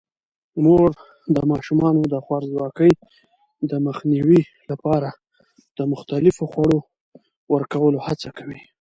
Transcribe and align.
مور 0.63 0.89
د 1.35 1.37
ماشومانو 1.51 2.01
د 2.13 2.15
خوارځواکۍ 2.25 2.91
د 3.69 3.71
مخنیوي 3.87 4.41
لپاره 4.69 5.09
د 5.77 5.79
مختلفو 5.91 6.43
خوړو 6.51 6.79
ورکولو 7.53 7.99
هڅه 8.07 8.29
کوي. 8.37 8.61